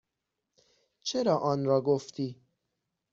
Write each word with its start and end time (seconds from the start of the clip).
چرا 1.03 1.35
آنرا 1.37 1.81
گفتی؟ 1.81 2.41